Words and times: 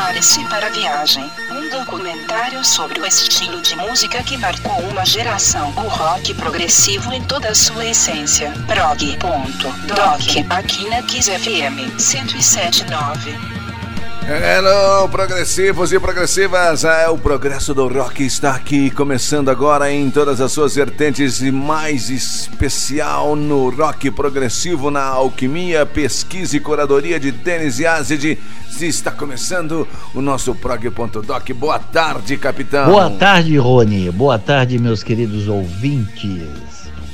Prepare-se 0.00 0.42
para 0.46 0.66
a 0.66 0.70
viagem. 0.70 1.30
Um 1.50 1.68
documentário 1.68 2.64
sobre 2.64 2.98
o 3.00 3.06
estilo 3.06 3.60
de 3.60 3.76
música 3.76 4.22
que 4.22 4.38
marcou 4.38 4.80
uma 4.88 5.04
geração. 5.04 5.68
O 5.76 5.88
rock 5.88 6.32
progressivo 6.32 7.12
em 7.12 7.22
toda 7.24 7.50
a 7.50 7.54
sua 7.54 7.84
essência. 7.84 8.50
Prog.doc. 8.66 10.46
Aqui 10.48 10.88
na 10.88 11.02
Kiss 11.02 11.30
FM 11.30 11.92
1079. 11.98 13.59
Hello, 14.32 15.08
progressivos 15.08 15.92
e 15.92 15.98
progressivas! 15.98 16.84
É, 16.84 17.08
o 17.08 17.18
progresso 17.18 17.74
do 17.74 17.88
rock 17.88 18.24
está 18.24 18.54
aqui, 18.54 18.88
começando 18.88 19.48
agora 19.48 19.90
em 19.90 20.08
todas 20.08 20.40
as 20.40 20.52
suas 20.52 20.76
vertentes 20.76 21.42
e 21.42 21.50
mais 21.50 22.10
especial 22.10 23.34
no 23.34 23.70
rock 23.70 24.08
progressivo 24.12 24.88
na 24.88 25.02
alquimia, 25.02 25.84
pesquisa 25.84 26.56
e 26.56 26.60
curadoria 26.60 27.18
de 27.18 27.32
Denis 27.32 27.80
Yazid. 27.80 28.38
Está 28.80 29.10
começando 29.10 29.86
o 30.14 30.22
nosso 30.22 30.54
prog.doc. 30.54 31.50
Boa 31.54 31.80
tarde, 31.80 32.36
capitão. 32.36 32.86
Boa 32.86 33.10
tarde, 33.10 33.58
Rony. 33.58 34.12
Boa 34.12 34.38
tarde, 34.38 34.78
meus 34.78 35.02
queridos 35.02 35.48
ouvintes. 35.48 36.69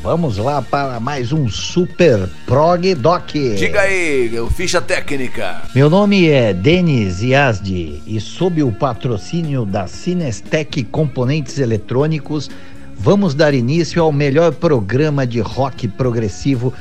Vamos 0.06 0.38
lá 0.38 0.62
para 0.62 1.00
mais 1.00 1.32
um 1.32 1.48
Super 1.48 2.28
Prog 2.46 2.94
Doc. 2.94 3.32
Diga 3.32 3.80
aí, 3.80 4.30
ficha 4.54 4.80
técnica. 4.80 5.62
Meu 5.74 5.90
nome 5.90 6.28
é 6.28 6.54
Denis 6.54 7.22
Yazdi 7.22 8.00
e 8.06 8.20
sob 8.20 8.62
o 8.62 8.70
patrocínio 8.70 9.66
da 9.66 9.88
Cinestec 9.88 10.84
Componentes 10.84 11.58
Eletrônicos, 11.58 12.48
vamos 12.96 13.34
dar 13.34 13.52
início 13.52 14.00
ao 14.00 14.12
melhor 14.12 14.52
programa 14.52 15.26
de 15.26 15.40
rock 15.40 15.88
progressivo 15.88 16.72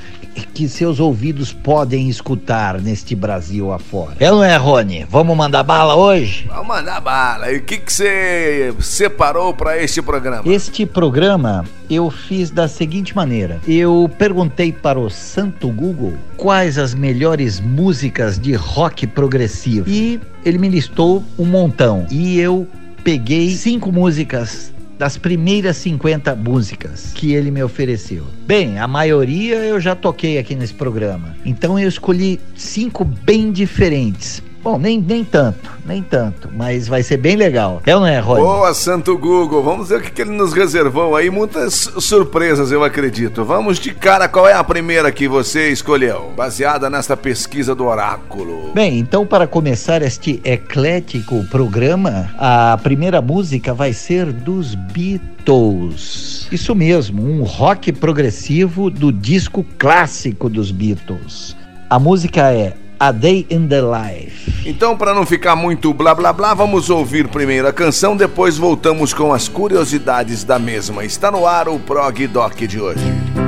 que 0.53 0.67
seus 0.67 0.99
ouvidos 0.99 1.53
podem 1.53 2.09
escutar 2.09 2.79
neste 2.81 3.15
Brasil 3.15 3.71
afora. 3.71 4.15
É 4.19 4.31
ou 4.31 4.37
não 4.37 4.43
é, 4.43 4.55
Rony? 4.55 5.05
Vamos 5.09 5.35
mandar 5.35 5.63
bala 5.63 5.95
hoje? 5.95 6.45
Vamos 6.47 6.67
mandar 6.67 7.01
bala. 7.01 7.51
E 7.51 7.57
o 7.57 7.63
que, 7.63 7.77
que 7.77 7.91
você 7.91 8.73
separou 8.79 9.53
para 9.53 9.81
este 9.81 10.01
programa? 10.01 10.43
Este 10.45 10.85
programa 10.85 11.65
eu 11.89 12.09
fiz 12.09 12.49
da 12.49 12.67
seguinte 12.67 13.15
maneira: 13.15 13.59
eu 13.67 14.09
perguntei 14.17 14.71
para 14.71 14.99
o 14.99 15.09
Santo 15.09 15.69
Google 15.69 16.13
quais 16.37 16.77
as 16.77 16.93
melhores 16.93 17.59
músicas 17.59 18.37
de 18.39 18.53
rock 18.53 19.07
progressivo 19.07 19.89
e 19.89 20.19
ele 20.43 20.57
me 20.57 20.69
listou 20.69 21.23
um 21.37 21.45
montão. 21.45 22.05
E 22.09 22.39
eu 22.39 22.67
peguei 23.03 23.51
cinco 23.51 23.91
músicas 23.91 24.73
das 24.97 25.17
primeiras 25.17 25.77
50 25.77 26.35
músicas 26.35 27.11
que 27.13 27.33
ele 27.33 27.51
me 27.51 27.63
ofereceu. 27.63 28.25
Bem, 28.45 28.79
a 28.79 28.87
maioria 28.87 29.55
eu 29.55 29.79
já 29.79 29.95
toquei 29.95 30.37
aqui 30.37 30.55
nesse 30.55 30.73
programa. 30.73 31.35
Então 31.45 31.77
eu 31.77 31.87
escolhi 31.87 32.39
cinco 32.55 33.03
bem 33.03 33.51
diferentes. 33.51 34.41
Bom, 34.65 34.79
nem, 34.79 34.99
nem 34.99 35.23
tanto, 35.23 35.69
nem 35.85 36.01
tanto, 36.01 36.49
mas 36.51 36.87
vai 36.87 37.03
ser 37.03 37.17
bem 37.17 37.35
legal. 37.35 37.83
É 37.85 37.93
ou 37.93 38.01
não 38.01 38.07
é, 38.07 38.17
Roy? 38.17 38.41
Boa, 38.41 38.73
Santo 38.73 39.15
Google. 39.15 39.61
Vamos 39.61 39.89
ver 39.89 39.99
o 39.99 40.01
que, 40.01 40.09
que 40.09 40.23
ele 40.23 40.31
nos 40.31 40.53
reservou 40.53 41.15
aí. 41.15 41.29
Muitas 41.29 41.87
surpresas, 41.99 42.71
eu 42.71 42.83
acredito. 42.83 43.45
Vamos 43.45 43.77
de 43.77 43.93
cara, 43.93 44.27
qual 44.27 44.47
é 44.47 44.53
a 44.53 44.63
primeira 44.63 45.11
que 45.11 45.27
você 45.27 45.69
escolheu? 45.69 46.33
Baseada 46.35 46.89
nesta 46.89 47.15
pesquisa 47.15 47.75
do 47.75 47.85
oráculo. 47.85 48.71
Bem, 48.73 48.97
então 48.97 49.23
para 49.23 49.45
começar 49.45 50.01
este 50.01 50.41
eclético 50.43 51.43
programa, 51.51 52.31
a 52.35 52.75
primeira 52.81 53.21
música 53.21 53.71
vai 53.71 53.93
ser 53.93 54.33
dos 54.33 54.73
Beatles. 54.73 56.47
Isso 56.51 56.73
mesmo, 56.73 57.23
um 57.23 57.43
rock 57.43 57.91
progressivo 57.91 58.89
do 58.89 59.11
disco 59.11 59.63
clássico 59.77 60.49
dos 60.49 60.71
Beatles. 60.71 61.55
A 61.87 61.99
música 61.99 62.51
é 62.51 62.73
a 62.99 63.11
Day 63.11 63.45
in 63.49 63.67
the 63.67 63.81
Life. 63.81 64.67
Então, 64.67 64.97
para 64.97 65.13
não 65.13 65.25
ficar 65.25 65.55
muito 65.55 65.93
blá 65.93 66.15
blá 66.15 66.33
blá, 66.33 66.53
vamos 66.53 66.89
ouvir 66.89 67.27
primeiro 67.27 67.67
a 67.67 67.73
canção, 67.73 68.17
depois 68.17 68.57
voltamos 68.57 69.13
com 69.13 69.33
as 69.33 69.47
curiosidades 69.47 70.43
da 70.43 70.57
mesma. 70.57 71.05
Está 71.05 71.29
no 71.29 71.45
ar 71.45 71.69
o 71.69 71.79
Prog 71.79 72.25
Doc 72.27 72.55
de 72.61 72.81
hoje. 72.81 73.44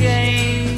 shame 0.00 0.69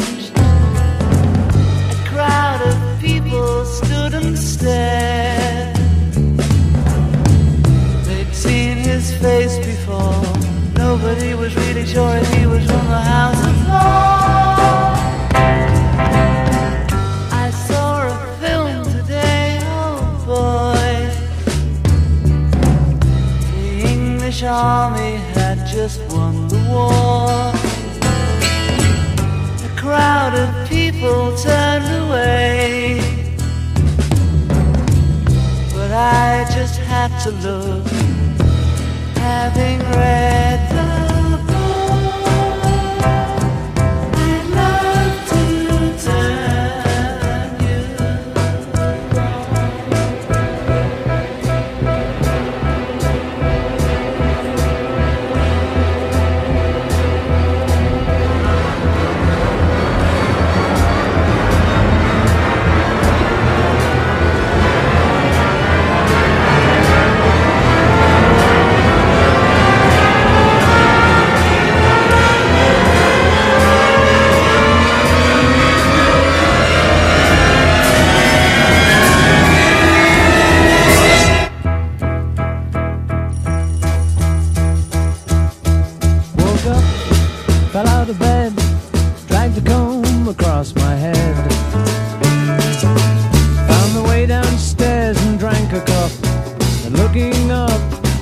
to 37.22 37.31
love. 37.31 37.62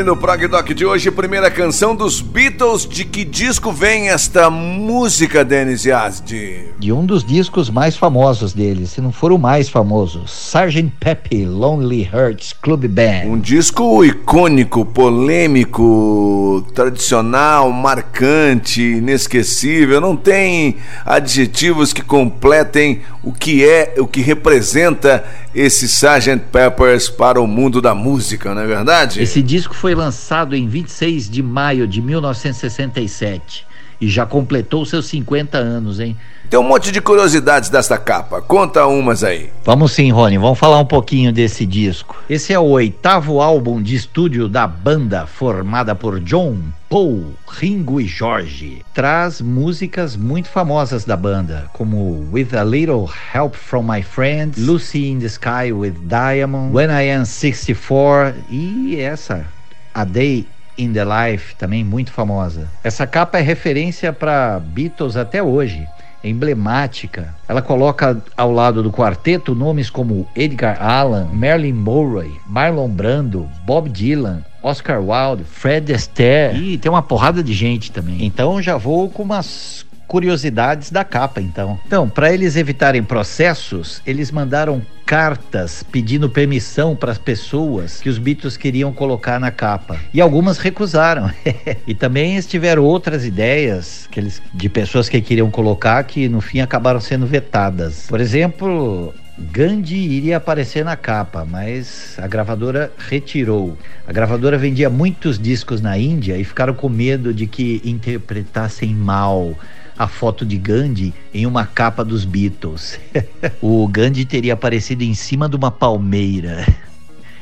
Abrindo 0.00 0.14
o 0.14 0.16
Prog 0.16 0.46
Doc 0.48 0.68
de 0.68 0.86
hoje, 0.86 1.10
primeira 1.10 1.50
canção 1.50 1.94
dos 1.94 2.22
Beatles. 2.22 2.88
De 2.88 3.04
que 3.04 3.22
disco 3.22 3.70
vem 3.70 4.08
esta 4.08 4.48
música, 4.48 5.44
Denis 5.44 5.84
Yazdi? 5.84 6.68
De 6.78 6.90
um 6.90 7.04
dos 7.04 7.22
discos 7.22 7.68
mais 7.68 7.98
famosos 7.98 8.54
deles, 8.54 8.92
se 8.92 9.02
não 9.02 9.12
for 9.12 9.30
o 9.30 9.36
mais 9.36 9.68
famoso, 9.68 10.24
Sgt. 10.24 10.90
Peppy 10.98 11.44
Lonely 11.44 12.08
Hearts 12.10 12.54
Club 12.54 12.86
Band. 12.86 13.26
Um 13.26 13.38
disco 13.38 14.02
icônico, 14.02 14.86
polêmico, 14.86 16.64
tradicional, 16.74 17.70
marcante, 17.70 18.80
inesquecível. 18.80 20.00
Não 20.00 20.16
tem 20.16 20.76
adjetivos 21.04 21.92
que 21.92 22.00
completem 22.00 23.02
o 23.22 23.34
que 23.34 23.68
é, 23.68 23.96
o 23.98 24.06
que 24.06 24.22
representa 24.22 25.22
esse 25.54 25.86
Sgt. 25.86 26.44
Peppers 26.52 27.08
para 27.08 27.40
o 27.40 27.46
mundo 27.46 27.80
da 27.80 27.94
música, 27.94 28.54
não 28.54 28.62
é 28.62 28.66
verdade? 28.66 29.20
Esse 29.20 29.42
disco 29.42 29.74
foi 29.74 29.94
lançado 29.94 30.54
em 30.54 30.68
26 30.68 31.28
de 31.28 31.42
maio 31.42 31.86
de 31.86 32.00
1967 32.00 33.66
e 34.00 34.08
já 34.08 34.24
completou 34.24 34.84
seus 34.86 35.06
50 35.06 35.58
anos, 35.58 36.00
hein? 36.00 36.16
Tem 36.50 36.58
um 36.58 36.64
monte 36.64 36.90
de 36.90 37.00
curiosidades 37.00 37.70
desta 37.70 37.96
capa. 37.96 38.42
Conta 38.42 38.84
umas 38.84 39.22
aí. 39.22 39.52
Vamos 39.64 39.92
sim, 39.92 40.10
Rony. 40.10 40.36
Vamos 40.36 40.58
falar 40.58 40.80
um 40.80 40.84
pouquinho 40.84 41.32
desse 41.32 41.64
disco. 41.64 42.16
Esse 42.28 42.52
é 42.52 42.58
o 42.58 42.64
oitavo 42.64 43.40
álbum 43.40 43.80
de 43.80 43.94
estúdio 43.94 44.48
da 44.48 44.66
banda, 44.66 45.28
formada 45.28 45.94
por 45.94 46.18
John, 46.18 46.58
Paul, 46.88 47.34
Ringo 47.48 48.00
e 48.00 48.06
George. 48.08 48.84
Traz 48.92 49.40
músicas 49.40 50.16
muito 50.16 50.48
famosas 50.48 51.04
da 51.04 51.16
banda, 51.16 51.70
como 51.72 52.28
With 52.32 52.48
a 52.56 52.64
Little 52.64 53.08
Help 53.32 53.54
from 53.54 53.84
My 53.84 54.02
Friends, 54.02 54.58
Lucy 54.58 55.08
in 55.08 55.20
the 55.20 55.26
Sky 55.26 55.72
with 55.72 55.94
Diamond, 56.02 56.74
When 56.74 56.90
I 56.90 57.12
Am 57.12 57.24
64 57.24 58.34
e 58.50 58.98
essa, 58.98 59.46
A 59.94 60.02
Day 60.02 60.48
in 60.76 60.92
the 60.92 61.04
Life, 61.04 61.54
também 61.54 61.84
muito 61.84 62.10
famosa. 62.10 62.68
Essa 62.82 63.06
capa 63.06 63.38
é 63.38 63.40
referência 63.40 64.12
para 64.12 64.58
Beatles 64.58 65.16
até 65.16 65.40
hoje 65.40 65.86
emblemática. 66.22 67.34
Ela 67.48 67.62
coloca 67.62 68.20
ao 68.36 68.52
lado 68.52 68.82
do 68.82 68.92
quarteto 68.92 69.54
nomes 69.54 69.90
como 69.90 70.28
Edgar 70.36 70.82
Allan, 70.82 71.28
Marilyn 71.32 71.72
Monroe, 71.72 72.32
Marlon 72.46 72.88
Brando, 72.88 73.48
Bob 73.64 73.88
Dylan, 73.88 74.44
Oscar 74.62 75.00
Wilde, 75.00 75.44
Fred 75.44 75.92
Astaire 75.92 76.56
e 76.56 76.78
tem 76.78 76.90
uma 76.90 77.02
porrada 77.02 77.42
de 77.42 77.52
gente 77.52 77.90
também. 77.90 78.24
Então 78.24 78.60
já 78.60 78.76
vou 78.76 79.08
com 79.08 79.22
umas 79.22 79.86
curiosidades 80.10 80.90
da 80.90 81.04
capa, 81.04 81.40
então. 81.40 81.78
Então, 81.86 82.08
para 82.08 82.34
eles 82.34 82.56
evitarem 82.56 83.00
processos, 83.00 84.02
eles 84.04 84.32
mandaram 84.32 84.82
cartas 85.06 85.84
pedindo 85.84 86.28
permissão 86.28 86.96
para 86.96 87.12
as 87.12 87.18
pessoas 87.18 88.00
que 88.00 88.08
os 88.08 88.18
Beatles 88.18 88.56
queriam 88.56 88.92
colocar 88.92 89.38
na 89.38 89.52
capa. 89.52 90.00
E 90.12 90.20
algumas 90.20 90.58
recusaram. 90.58 91.30
e 91.86 91.94
também 91.94 92.40
tiveram 92.40 92.82
outras 92.82 93.24
ideias 93.24 94.08
que 94.10 94.18
eles, 94.18 94.42
de 94.52 94.68
pessoas 94.68 95.08
que 95.08 95.20
queriam 95.20 95.48
colocar 95.48 96.02
que 96.02 96.28
no 96.28 96.40
fim 96.40 96.58
acabaram 96.58 97.00
sendo 97.00 97.24
vetadas. 97.24 98.06
Por 98.08 98.20
exemplo, 98.20 99.14
Gandhi 99.38 99.94
iria 99.94 100.38
aparecer 100.38 100.84
na 100.84 100.96
capa, 100.96 101.46
mas 101.48 102.18
a 102.18 102.26
gravadora 102.26 102.92
retirou. 102.98 103.78
A 104.08 104.12
gravadora 104.12 104.58
vendia 104.58 104.90
muitos 104.90 105.38
discos 105.38 105.80
na 105.80 105.96
Índia 105.96 106.36
e 106.36 106.42
ficaram 106.42 106.74
com 106.74 106.88
medo 106.88 107.32
de 107.32 107.46
que 107.46 107.80
interpretassem 107.84 108.92
mal 108.92 109.56
a 110.00 110.08
foto 110.08 110.46
de 110.46 110.56
Gandhi 110.56 111.12
em 111.34 111.44
uma 111.44 111.66
capa 111.66 112.02
dos 112.02 112.24
Beatles. 112.24 112.98
o 113.60 113.86
Gandhi 113.86 114.24
teria 114.24 114.54
aparecido 114.54 115.04
em 115.04 115.12
cima 115.12 115.46
de 115.46 115.56
uma 115.56 115.70
palmeira. 115.70 116.66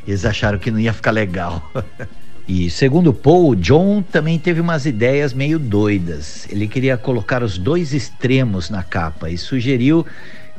Eles 0.04 0.24
acharam 0.24 0.58
que 0.58 0.68
não 0.68 0.80
ia 0.80 0.92
ficar 0.92 1.12
legal. 1.12 1.62
E 2.50 2.70
segundo 2.70 3.12
Paul, 3.12 3.54
John 3.54 4.00
também 4.00 4.38
teve 4.38 4.58
umas 4.58 4.86
ideias 4.86 5.34
meio 5.34 5.58
doidas. 5.58 6.48
Ele 6.50 6.66
queria 6.66 6.96
colocar 6.96 7.42
os 7.42 7.58
dois 7.58 7.92
extremos 7.92 8.70
na 8.70 8.82
capa 8.82 9.28
e 9.28 9.36
sugeriu 9.36 10.06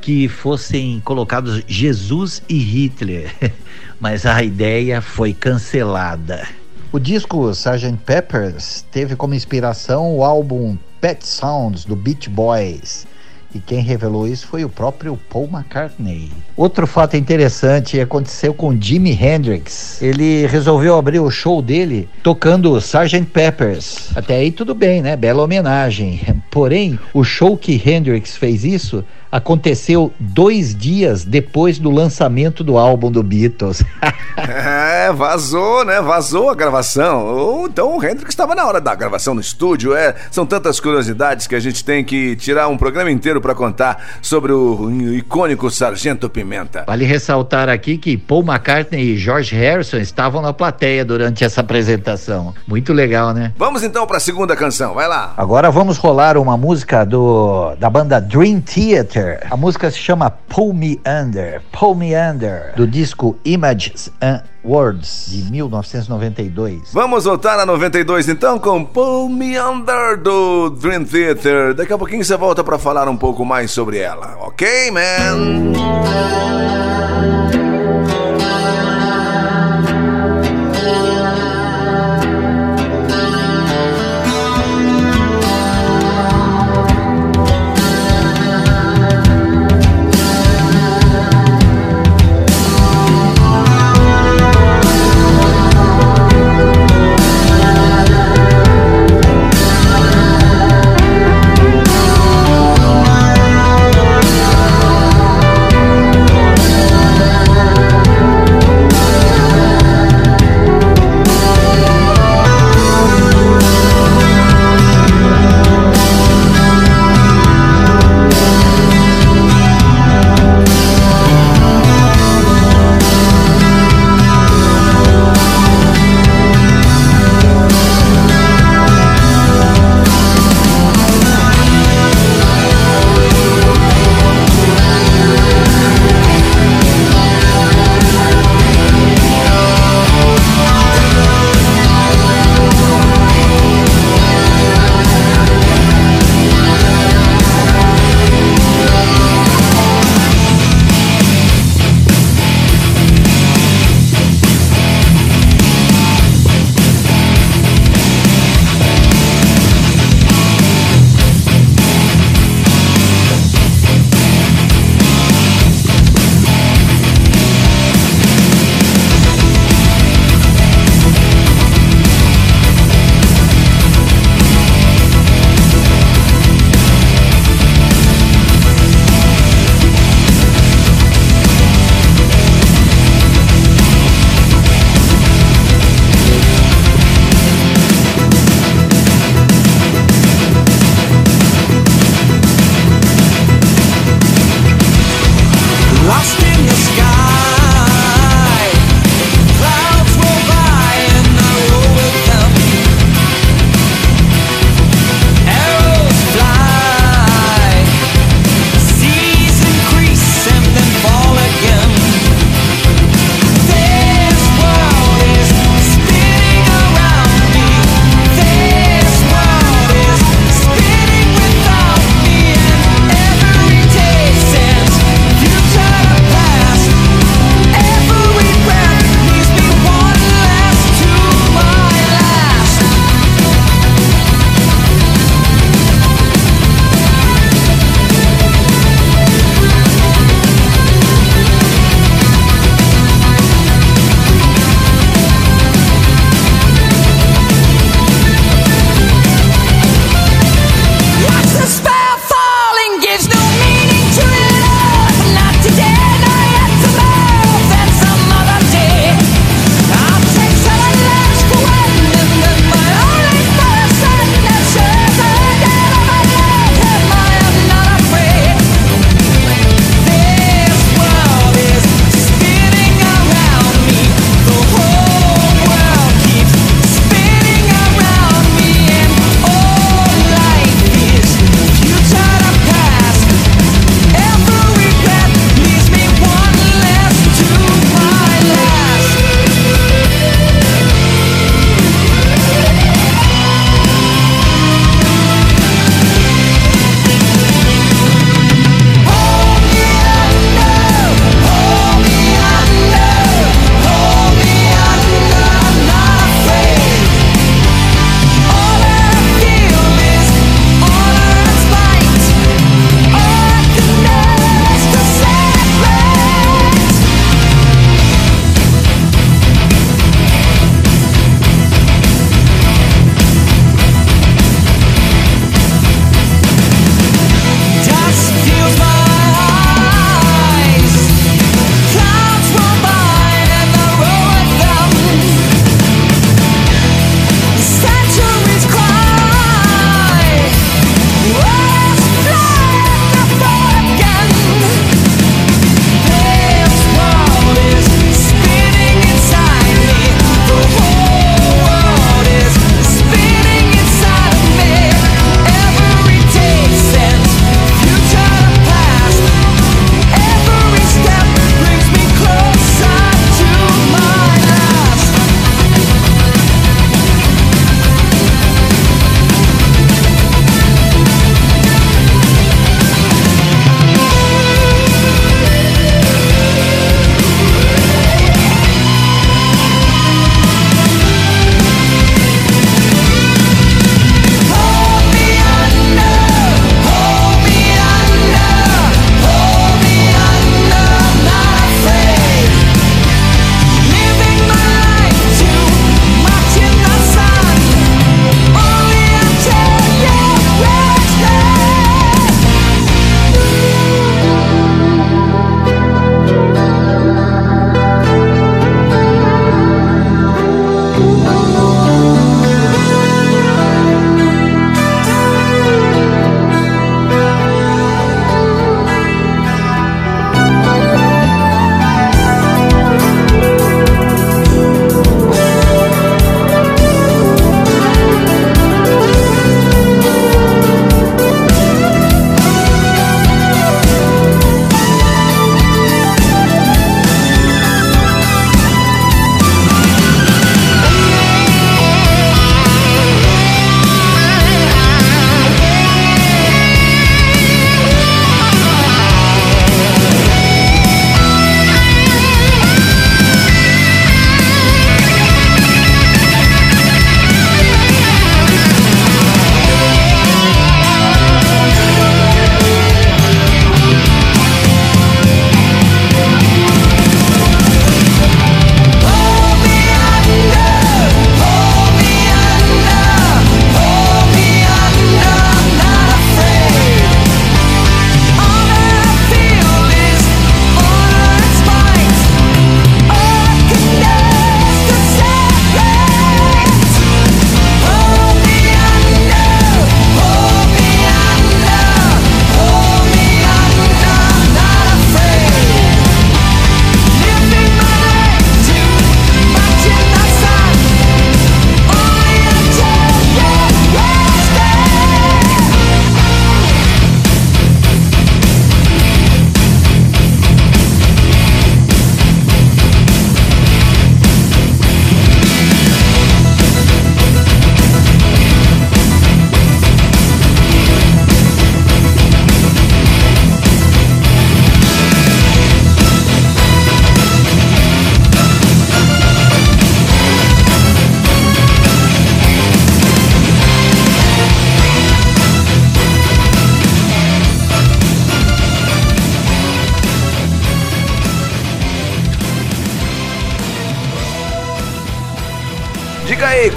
que 0.00 0.28
fossem 0.28 1.00
colocados 1.00 1.64
Jesus 1.66 2.44
e 2.48 2.58
Hitler, 2.58 3.34
mas 3.98 4.24
a 4.24 4.40
ideia 4.40 5.00
foi 5.00 5.34
cancelada. 5.34 6.46
O 6.92 6.98
disco 6.98 7.48
Sgt. 7.52 7.98
Peppers 8.04 8.84
teve 8.90 9.14
como 9.14 9.32
inspiração 9.32 10.12
o 10.16 10.24
álbum 10.24 10.76
Pet 11.00 11.24
Sounds 11.24 11.84
do 11.84 11.94
Beach 11.94 12.28
Boys. 12.28 13.06
E 13.54 13.58
quem 13.58 13.80
revelou 13.80 14.28
isso 14.28 14.46
foi 14.46 14.64
o 14.64 14.68
próprio 14.68 15.18
Paul 15.28 15.48
McCartney. 15.52 16.30
Outro 16.56 16.86
fato 16.86 17.16
interessante 17.16 18.00
aconteceu 18.00 18.54
com 18.54 18.78
Jimi 18.80 19.12
Hendrix. 19.12 20.00
Ele 20.00 20.46
resolveu 20.46 20.96
abrir 20.96 21.18
o 21.18 21.30
show 21.30 21.60
dele 21.60 22.08
tocando 22.22 22.76
Sgt. 22.78 23.22
Peppers. 23.32 24.10
Até 24.14 24.36
aí 24.36 24.52
tudo 24.52 24.74
bem, 24.74 25.02
né? 25.02 25.16
Bela 25.16 25.42
homenagem. 25.42 26.20
Porém, 26.50 26.98
o 27.12 27.24
show 27.24 27.56
que 27.56 27.80
Hendrix 27.84 28.36
fez 28.36 28.64
isso 28.64 29.04
aconteceu 29.30 30.12
dois 30.18 30.74
dias 30.74 31.24
depois 31.24 31.78
do 31.78 31.90
lançamento 31.90 32.64
do 32.64 32.76
álbum 32.76 33.10
do 33.10 33.22
Beatles. 33.22 33.82
é, 34.36 35.12
vazou, 35.12 35.84
né? 35.84 36.00
Vazou 36.00 36.50
a 36.50 36.54
gravação. 36.54 37.66
Então 37.66 37.96
o 37.96 38.04
Hendrix 38.04 38.30
estava 38.30 38.54
na 38.54 38.66
hora 38.66 38.80
da 38.80 38.94
gravação 38.94 39.34
no 39.34 39.40
estúdio. 39.40 39.94
É, 39.94 40.14
são 40.30 40.44
tantas 40.44 40.80
curiosidades 40.80 41.46
que 41.46 41.54
a 41.54 41.60
gente 41.60 41.84
tem 41.84 42.04
que 42.04 42.34
tirar 42.36 42.68
um 42.68 42.76
programa 42.76 43.10
inteiro 43.10 43.39
para 43.40 43.54
contar 43.54 44.20
sobre 44.22 44.52
o 44.52 44.90
icônico 45.14 45.70
Sargento 45.70 46.28
Pimenta. 46.28 46.84
Vale 46.86 47.04
ressaltar 47.04 47.68
aqui 47.68 47.98
que 47.98 48.16
Paul 48.16 48.42
McCartney 48.42 49.14
e 49.14 49.16
George 49.16 49.54
Harrison 49.54 49.98
estavam 49.98 50.42
na 50.42 50.52
plateia 50.52 51.04
durante 51.04 51.44
essa 51.44 51.60
apresentação. 51.60 52.54
Muito 52.66 52.92
legal, 52.92 53.32
né? 53.32 53.52
Vamos 53.56 53.82
então 53.82 54.06
para 54.06 54.18
a 54.18 54.20
segunda 54.20 54.54
canção. 54.56 54.94
Vai 54.94 55.08
lá. 55.08 55.34
Agora 55.36 55.70
vamos 55.70 55.96
rolar 55.96 56.36
uma 56.36 56.56
música 56.56 57.04
do 57.04 57.74
da 57.76 57.88
banda 57.88 58.20
Dream 58.20 58.60
Theater 58.60 59.40
a 59.50 59.56
música 59.56 59.90
se 59.90 59.98
chama 59.98 60.30
Pull 60.30 60.72
Me 60.72 61.00
Under, 61.06 61.60
Pull 61.72 61.94
Me 61.94 62.14
Under, 62.14 62.72
do 62.76 62.86
disco 62.86 63.38
Images 63.44 64.10
and 64.20 64.42
Words, 64.64 65.26
de 65.30 65.50
1992. 65.50 66.92
Vamos 66.92 67.24
voltar 67.24 67.58
a 67.58 67.66
92 67.66 68.28
então 68.28 68.58
com 68.58 68.84
Pull 68.84 69.28
Me 69.28 69.58
Under 69.58 70.16
do 70.18 70.70
Dream 70.70 71.04
Theater. 71.04 71.74
Daqui 71.74 71.92
a 71.92 71.98
pouquinho 71.98 72.24
você 72.24 72.36
volta 72.36 72.62
para 72.62 72.78
falar 72.78 73.08
um 73.08 73.16
pouco 73.16 73.44
mais 73.44 73.70
sobre 73.70 73.98
ela, 73.98 74.36
ok, 74.40 74.90
man? 74.90 75.72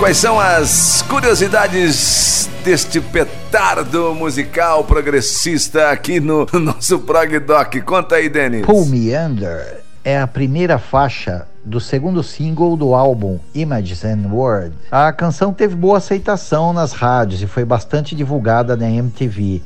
Quais 0.04 0.18
são 0.18 0.38
as 0.38 1.02
curiosidades 1.04 2.50
deste 2.62 3.00
petardo 3.00 4.14
musical 4.14 4.84
progressista 4.84 5.92
aqui 5.92 6.20
no 6.20 6.46
nosso 6.60 7.00
Prog 7.00 7.40
Doc? 7.40 7.74
Conta 7.86 8.16
aí, 8.16 8.28
Denis. 8.28 8.66
Pull 8.66 8.86
Me 8.88 9.16
Under 9.16 9.82
é 10.04 10.20
a 10.20 10.28
primeira 10.28 10.78
faixa 10.78 11.48
do 11.64 11.80
segundo 11.80 12.22
single 12.22 12.76
do 12.76 12.94
álbum 12.94 13.40
Images 13.56 14.04
and 14.04 14.28
Words. 14.30 14.78
A 14.92 15.14
canção 15.14 15.54
teve 15.54 15.76
boa 15.76 15.98
aceitação 15.98 16.74
nas 16.74 16.92
rádios 16.92 17.42
e 17.42 17.48
foi 17.48 17.64
bastante 17.64 18.14
divulgada 18.14 18.76
na 18.76 18.90
MTV. 18.90 19.62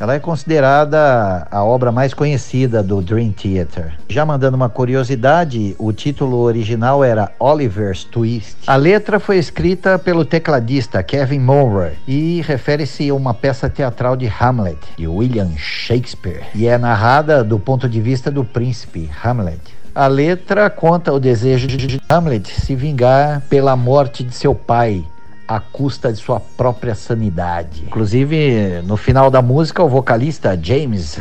Ela 0.00 0.14
é 0.14 0.20
considerada 0.20 1.48
a 1.50 1.64
obra 1.64 1.90
mais 1.90 2.14
conhecida 2.14 2.84
do 2.84 3.02
Dream 3.02 3.32
Theater. 3.32 3.94
Já 4.08 4.24
mandando 4.24 4.56
uma 4.56 4.68
curiosidade, 4.68 5.74
o 5.76 5.92
título 5.92 6.36
original 6.36 7.02
era 7.02 7.32
Oliver's 7.40 8.04
Twist. 8.04 8.58
A 8.68 8.76
letra 8.76 9.18
foi 9.18 9.38
escrita 9.38 9.98
pelo 9.98 10.24
tecladista 10.24 11.02
Kevin 11.02 11.40
Monroe 11.40 11.98
e 12.06 12.40
refere-se 12.42 13.08
a 13.08 13.14
uma 13.14 13.34
peça 13.34 13.68
teatral 13.68 14.16
de 14.16 14.32
Hamlet, 14.40 14.78
de 14.96 15.08
William 15.08 15.50
Shakespeare, 15.56 16.44
e 16.54 16.68
é 16.68 16.78
narrada 16.78 17.42
do 17.42 17.58
ponto 17.58 17.88
de 17.88 18.00
vista 18.00 18.30
do 18.30 18.44
príncipe 18.44 19.10
Hamlet. 19.24 19.60
A 19.92 20.06
letra 20.06 20.70
conta 20.70 21.12
o 21.12 21.18
desejo 21.18 21.66
de 21.66 22.00
Hamlet 22.08 22.48
se 22.48 22.76
vingar 22.76 23.42
pela 23.50 23.74
morte 23.74 24.22
de 24.22 24.32
seu 24.32 24.54
pai, 24.54 25.04
à 25.48 25.58
custa 25.58 26.12
de 26.12 26.18
sua 26.18 26.38
própria 26.38 26.94
sanidade. 26.94 27.82
Inclusive, 27.86 28.82
no 28.84 28.98
final 28.98 29.30
da 29.30 29.40
música, 29.40 29.82
o 29.82 29.88
vocalista 29.88 30.58
James 30.60 31.18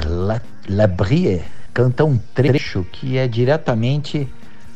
Labrie 0.70 1.42
canta 1.74 2.04
um 2.04 2.18
trecho 2.36 2.86
que 2.92 3.18
é 3.18 3.28
diretamente 3.28 4.28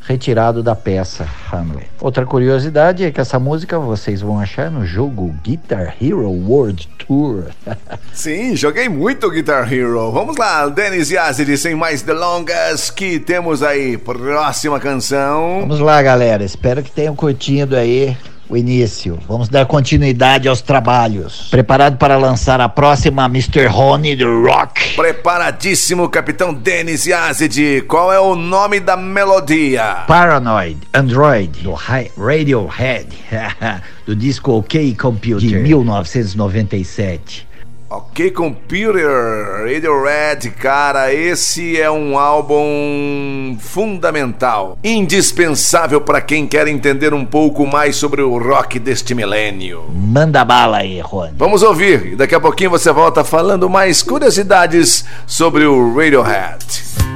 retirado 0.01 0.63
da 0.63 0.75
peça 0.75 1.27
Hamlet. 1.51 1.87
Outra 1.99 2.25
curiosidade 2.25 3.03
é 3.03 3.11
que 3.11 3.21
essa 3.21 3.39
música 3.39 3.77
vocês 3.77 4.21
vão 4.21 4.39
achar 4.39 4.71
no 4.71 4.85
jogo 4.85 5.33
Guitar 5.43 5.95
Hero 6.01 6.29
World 6.29 6.87
Tour. 6.97 7.45
Sim, 8.13 8.55
joguei 8.55 8.89
muito 8.89 9.29
Guitar 9.29 9.71
Hero. 9.71 10.11
Vamos 10.11 10.37
lá, 10.37 10.67
Denis 10.69 11.11
Yazid, 11.11 11.55
sem 11.57 11.75
mais 11.75 12.01
delongas, 12.01 12.89
que 12.89 13.19
temos 13.19 13.61
aí 13.61 13.97
próxima 13.97 14.79
canção. 14.79 15.61
Vamos 15.61 15.79
lá, 15.79 16.01
galera. 16.01 16.43
Espero 16.43 16.81
que 16.81 16.91
tenham 16.91 17.15
curtido 17.15 17.75
aí 17.75 18.17
o 18.51 18.57
início. 18.57 19.17
Vamos 19.27 19.47
dar 19.47 19.65
continuidade 19.65 20.47
aos 20.47 20.61
trabalhos. 20.61 21.47
Preparado 21.49 21.97
para 21.97 22.17
lançar 22.17 22.59
a 22.59 22.67
próxima 22.67 23.25
Mr. 23.25 23.67
Honey 23.67 24.15
do 24.15 24.43
Rock? 24.43 24.95
Preparadíssimo, 24.95 26.09
Capitão 26.09 26.53
Dennis 26.53 27.05
Yazid. 27.05 27.83
Qual 27.87 28.11
é 28.11 28.19
o 28.19 28.35
nome 28.35 28.79
da 28.79 28.97
melodia? 28.97 30.03
Paranoid 30.07 30.77
Android, 30.93 31.61
do 31.61 31.73
Radiohead, 31.73 33.07
do 34.05 34.15
disco 34.15 34.51
OK 34.51 34.95
Computer, 34.95 35.47
de 35.47 35.55
1997. 35.55 37.50
Ok 37.93 38.31
Computer, 38.31 39.65
Radiohead, 39.65 40.49
cara, 40.51 41.13
esse 41.13 41.77
é 41.77 41.91
um 41.91 42.17
álbum 42.17 43.57
fundamental, 43.59 44.77
indispensável 44.81 45.99
para 45.99 46.21
quem 46.21 46.47
quer 46.47 46.69
entender 46.69 47.13
um 47.13 47.25
pouco 47.25 47.67
mais 47.67 47.97
sobre 47.97 48.21
o 48.21 48.37
rock 48.37 48.79
deste 48.79 49.13
milênio. 49.13 49.83
Manda 49.93 50.45
bala 50.45 50.77
aí, 50.77 51.01
Rony. 51.01 51.33
Vamos 51.35 51.63
ouvir 51.63 52.13
e 52.13 52.15
daqui 52.15 52.33
a 52.33 52.39
pouquinho 52.39 52.69
você 52.69 52.93
volta 52.93 53.25
falando 53.25 53.69
mais 53.69 54.01
curiosidades 54.01 55.03
sobre 55.27 55.65
o 55.65 55.93
Radiohead. 55.93 57.10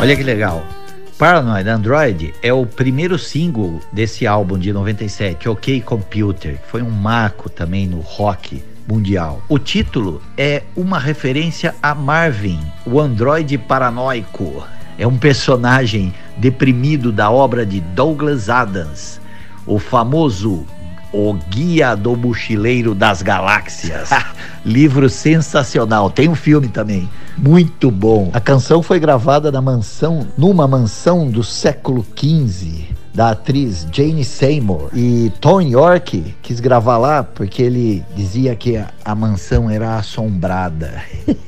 Olha 0.00 0.16
que 0.16 0.22
legal. 0.22 0.64
Paranoid 1.22 1.68
Android 1.68 2.34
é 2.42 2.52
o 2.52 2.66
primeiro 2.66 3.16
single 3.16 3.78
desse 3.92 4.26
álbum 4.26 4.58
de 4.58 4.72
97, 4.72 5.48
OK 5.48 5.80
Computer, 5.82 6.58
que 6.60 6.66
foi 6.66 6.82
um 6.82 6.90
marco 6.90 7.48
também 7.48 7.86
no 7.86 8.00
rock 8.00 8.60
mundial. 8.88 9.40
O 9.48 9.56
título 9.56 10.20
é 10.36 10.64
uma 10.74 10.98
referência 10.98 11.76
a 11.80 11.94
Marvin, 11.94 12.58
o 12.84 12.98
androide 12.98 13.56
paranoico 13.56 14.66
é 14.98 15.06
um 15.06 15.16
personagem 15.16 16.12
deprimido 16.38 17.12
da 17.12 17.30
obra 17.30 17.64
de 17.64 17.78
Douglas 17.80 18.50
Adams, 18.50 19.20
o 19.64 19.78
famoso 19.78 20.66
O 21.12 21.34
Guia 21.34 21.94
do 21.94 22.16
Mochileiro 22.16 22.94
das 22.94 23.22
Galáxias. 23.22 24.10
Livro 24.64 25.08
sensacional. 25.08 26.10
Tem 26.10 26.28
um 26.28 26.34
filme 26.34 26.68
também, 26.68 27.08
muito 27.36 27.90
bom. 27.90 28.30
A 28.32 28.40
canção 28.40 28.82
foi 28.82 28.98
gravada 28.98 29.50
na 29.50 29.60
mansão, 29.60 30.26
numa 30.38 30.66
mansão 30.68 31.28
do 31.28 31.42
século 31.42 32.06
XV 32.16 33.02
da 33.14 33.30
atriz 33.30 33.86
Jane 33.92 34.24
Seymour. 34.24 34.88
E 34.94 35.30
Tony 35.40 35.72
York 35.72 36.34
quis 36.42 36.60
gravar 36.60 36.98
lá 36.98 37.22
porque 37.22 37.62
ele 37.62 38.04
dizia 38.14 38.56
que 38.56 38.76
a, 38.76 38.88
a 39.04 39.14
mansão 39.14 39.68
era 39.68 39.96
assombrada. 39.96 41.02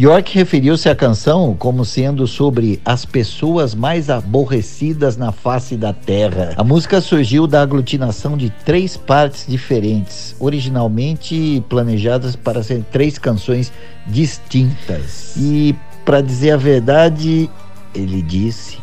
York 0.00 0.32
referiu-se 0.32 0.88
à 0.88 0.94
canção 0.94 1.56
como 1.58 1.84
sendo 1.84 2.24
sobre 2.24 2.80
as 2.84 3.04
pessoas 3.04 3.74
mais 3.74 4.08
aborrecidas 4.08 5.16
na 5.16 5.32
face 5.32 5.76
da 5.76 5.92
terra. 5.92 6.54
A 6.56 6.62
música 6.62 7.00
surgiu 7.00 7.48
da 7.48 7.60
aglutinação 7.62 8.36
de 8.36 8.48
três 8.48 8.96
partes 8.96 9.44
diferentes, 9.48 10.36
originalmente 10.38 11.64
planejadas 11.68 12.36
para 12.36 12.62
ser 12.62 12.84
três 12.92 13.18
canções 13.18 13.72
distintas. 14.06 15.34
E, 15.36 15.74
para 16.04 16.20
dizer 16.20 16.52
a 16.52 16.56
verdade, 16.56 17.50
ele 17.92 18.22
disse 18.22 18.78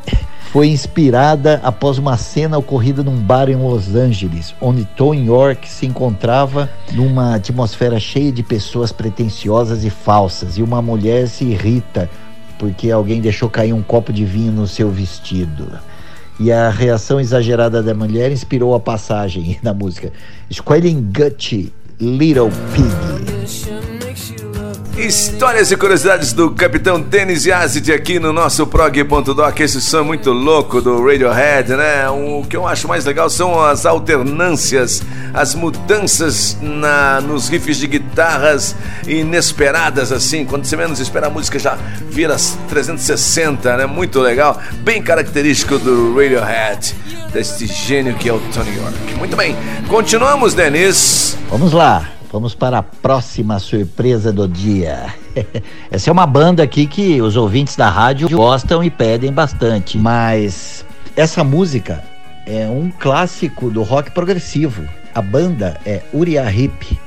foi 0.56 0.70
inspirada 0.70 1.60
após 1.65 1.98
uma 1.98 2.15
cena 2.15 2.58
ocorrida 2.58 3.04
num 3.04 3.18
bar 3.18 3.50
em 3.50 3.58
Los 3.58 3.94
Angeles, 3.94 4.56
onde 4.62 4.86
Tony 4.86 5.26
York 5.26 5.68
se 5.68 5.86
encontrava 5.86 6.70
numa 6.94 7.36
atmosfera 7.36 8.00
cheia 8.00 8.32
de 8.32 8.41
pessoas 8.41 8.89
pretensiosas 8.89 9.84
e 9.84 9.89
falsas, 9.89 10.58
e 10.58 10.63
uma 10.63 10.82
mulher 10.82 11.28
se 11.28 11.44
irrita 11.44 12.10
porque 12.58 12.89
alguém 12.89 13.20
deixou 13.20 13.50
cair 13.50 13.74
um 13.74 13.82
copo 13.82 14.13
de 14.13 14.24
vinho 14.24 14.54
no 14.54 14.65
seu 14.65 14.89
vestido. 14.89 15.68
E 16.39 16.54
a 16.54 16.70
reação 16.70 17.20
exagerada 17.20 17.84
da 17.84 17.94
mulher 17.94 18.32
inspirou 18.32 18.74
a 18.74 18.80
passagem 18.80 19.60
da 19.62 19.74
música 19.74 20.13
Squealing 20.50 21.12
Gucci 21.12 21.74
Little 22.00 22.50
Pig. 22.74 23.94
Histórias 24.97 25.71
e 25.71 25.77
curiosidades 25.77 26.31
do 26.31 26.51
Capitão 26.51 27.01
Denis 27.01 27.45
Yazid 27.45 27.91
aqui 27.91 28.17
no 28.17 28.31
nosso 28.31 28.65
prog.doc. 28.65 29.60
Esse 29.60 29.81
som 29.81 29.99
é 29.99 30.03
muito 30.03 30.31
louco 30.31 30.81
do 30.81 31.05
Radiohead, 31.05 31.75
né? 31.75 32.10
O 32.10 32.45
que 32.49 32.55
eu 32.55 32.65
acho 32.65 32.88
mais 32.88 33.03
legal 33.03 33.29
são 33.29 33.62
as 33.62 33.86
alternâncias, 33.86 35.03
as 35.34 35.53
mudanças 35.53 36.58
na, 36.62 37.19
nos 37.19 37.49
riffs 37.49 37.75
de 37.77 37.88
guitarras 37.88 38.73
inesperadas, 39.05 40.13
assim. 40.13 40.45
Quando 40.45 40.63
você 40.63 40.77
menos 40.77 41.01
espera, 41.01 41.27
a 41.27 41.29
música 41.29 41.60
já 41.60 41.77
vira 42.10 42.38
360, 42.69 43.75
né? 43.75 43.86
Muito 43.86 44.21
legal. 44.21 44.62
Bem 44.79 45.03
característico 45.03 45.77
do 45.77 46.15
Radiohead, 46.15 46.95
deste 47.34 47.67
gênio 47.67 48.15
que 48.15 48.29
é 48.29 48.34
o 48.34 48.39
Tony 48.53 48.77
York. 48.77 49.13
Muito 49.17 49.36
bem, 49.36 49.58
continuamos, 49.89 50.53
Denis. 50.53 51.38
Vamos 51.49 51.73
lá. 51.73 52.15
Vamos 52.36 52.54
para 52.54 52.80
a 52.80 52.84
próxima 52.84 53.60
surpresa 53.60 54.34
do 54.34 54.45
dia. 54.45 55.06
Essa 55.89 56.10
é 56.10 56.12
uma 56.12 56.28
banda 56.28 56.63
aqui 56.63 56.86
que 56.86 57.21
os 57.21 57.38
ouvintes 57.38 57.78
da 57.78 57.89
rádio 57.89 58.28
gostam 58.30 58.84
e 58.84 58.89
pedem 58.89 59.32
bastante, 59.32 59.98
mas 59.98 60.86
essa 61.15 61.45
música 61.45 62.04
é 62.45 62.67
um 62.67 62.91
clássico 62.91 63.69
do 63.69 63.84
rock 63.84 64.12
progressivo. 64.12 64.86
A 65.13 65.21
banda 65.21 65.80
é 65.86 66.02
Uriah 66.13 66.52
Heep. 66.52 67.00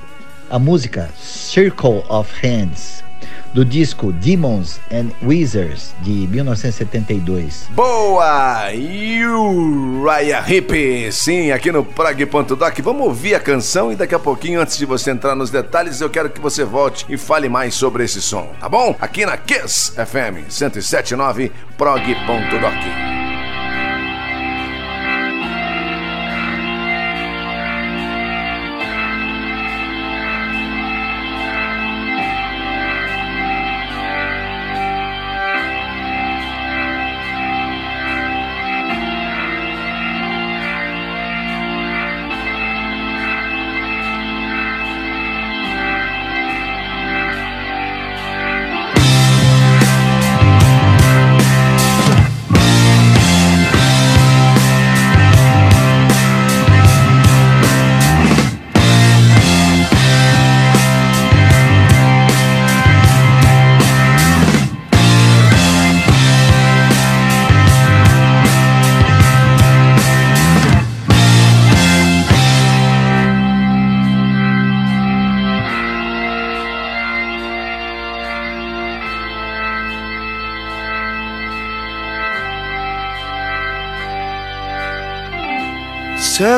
A 0.48 0.58
música 0.58 1.10
Circle 1.14 2.02
of 2.08 2.32
Hands 2.42 3.04
do 3.52 3.64
disco 3.64 4.12
Demons 4.12 4.80
and 4.92 5.10
Wizards 5.22 5.94
de 6.00 6.26
1972. 6.28 7.68
Boa! 7.70 8.68
Uriah 8.72 10.44
Heep, 10.46 11.12
sim, 11.12 11.50
aqui 11.50 11.72
no 11.72 11.84
Prog.doc. 11.84 12.78
Vamos 12.82 13.06
ouvir 13.06 13.34
a 13.34 13.40
canção 13.40 13.92
e 13.92 13.96
daqui 13.96 14.14
a 14.14 14.18
pouquinho, 14.18 14.60
antes 14.60 14.76
de 14.76 14.84
você 14.86 15.10
entrar 15.10 15.34
nos 15.34 15.50
detalhes, 15.50 16.00
eu 16.00 16.10
quero 16.10 16.30
que 16.30 16.40
você 16.40 16.64
volte 16.64 17.06
e 17.08 17.16
fale 17.16 17.48
mais 17.48 17.74
sobre 17.74 18.04
esse 18.04 18.20
som, 18.20 18.50
tá 18.60 18.68
bom? 18.68 18.94
Aqui 19.00 19.24
na 19.24 19.36
Kiss 19.36 19.92
FM 19.92 20.48
107.9 20.48 21.50
Prog.doc. 21.76 23.17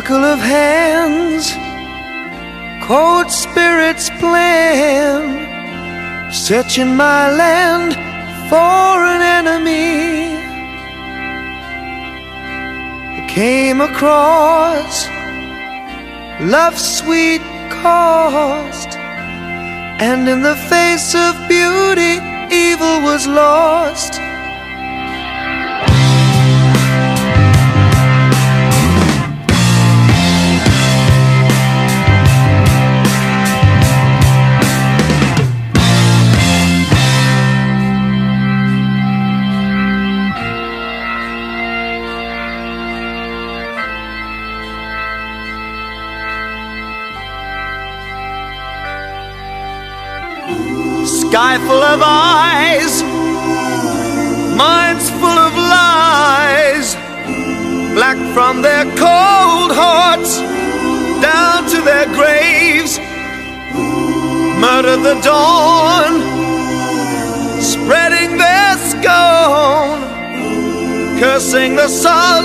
circle 0.01 0.25
of 0.25 0.39
hands, 0.39 1.53
cold 2.87 3.31
spirits 3.31 4.09
plan, 4.19 5.21
searching 6.33 6.97
my 6.97 7.31
land 7.43 7.93
for 8.49 9.05
an 9.15 9.21
enemy. 9.41 10.39
I 13.19 13.27
came 13.29 13.83
across 13.83 15.07
love's 16.41 16.85
sweet 17.01 17.43
cost, 17.83 18.89
and 20.07 20.27
in 20.31 20.41
the 20.41 20.57
face 20.73 21.15
of 21.15 21.33
beauty, 21.47 22.15
evil 22.51 22.97
was 23.03 23.27
lost. 23.27 24.30
Full 51.67 51.83
of 51.83 52.01
eyes, 52.03 53.03
minds 54.57 55.11
full 55.21 55.39
of 55.47 55.53
lies, 55.55 56.95
black 57.95 58.19
from 58.35 58.63
their 58.63 58.85
cold 58.97 59.71
hearts 59.83 60.41
down 61.21 61.69
to 61.69 61.81
their 61.83 62.07
graves. 62.19 62.99
Murder 64.61 64.97
the 64.97 65.17
dawn, 65.23 66.13
spreading 67.61 68.37
their 68.37 68.73
scorn, 68.91 70.01
cursing 71.21 71.77
the 71.77 71.89
sun 71.89 72.45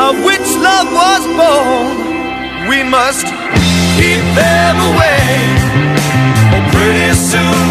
of 0.00 0.14
which 0.24 0.48
love 0.68 0.88
was 0.92 1.22
born. 1.40 2.68
We 2.68 2.82
must 2.82 3.26
keep 3.96 4.24
them 4.34 4.76
away 4.90 5.22
oh, 6.54 6.62
pretty 6.72 7.12
soon 7.14 7.61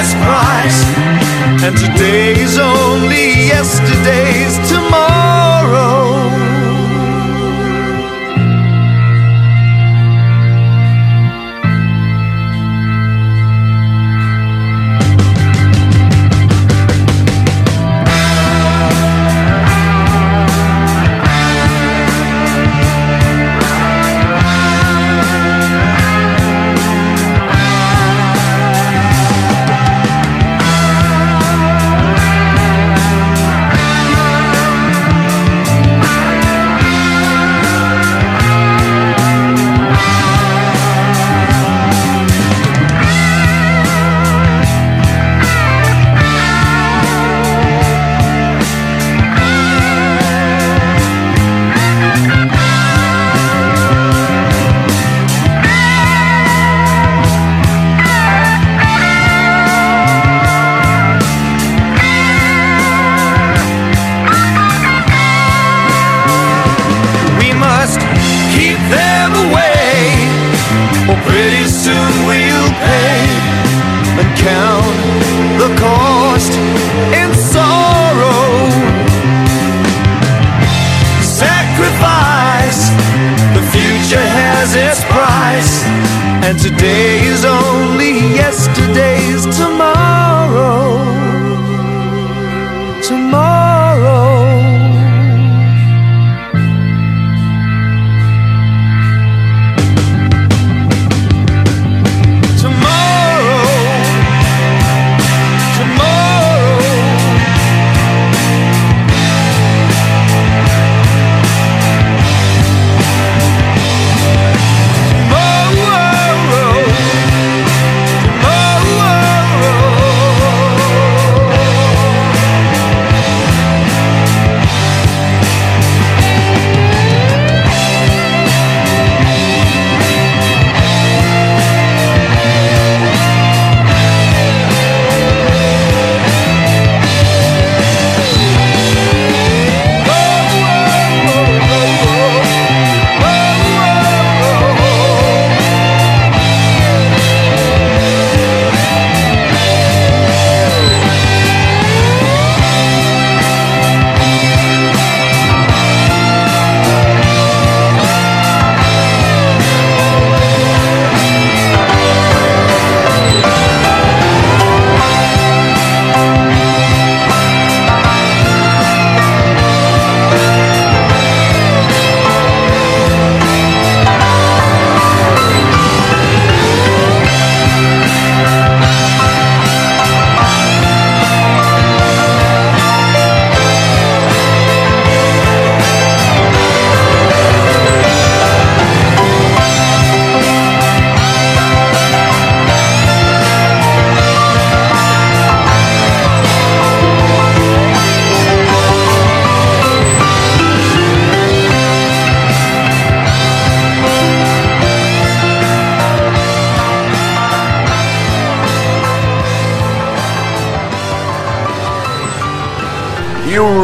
its 0.00 0.14
price. 0.14 0.80
And 1.62 1.76
today's 1.76 2.58
only 2.58 3.48
yesterday's 3.52 4.56
tomorrow 4.68 6.49